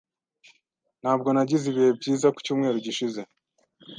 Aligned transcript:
Ntabwo 1.01 1.27
nagize 1.31 1.65
ibihe 1.71 1.91
byiza 1.99 2.27
ku 2.33 2.39
cyumweru 2.45 2.77
gishize. 2.85 3.21